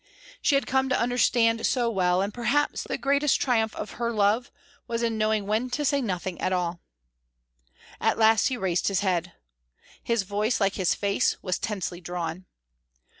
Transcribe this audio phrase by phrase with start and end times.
[0.41, 4.49] She had come to understand so well, and perhaps the greatest triumph of her love
[4.87, 6.79] was in knowing when to say nothing at all.
[7.99, 9.33] At last he raised his head.
[10.01, 12.45] His voice, like his face, was tensely drawn.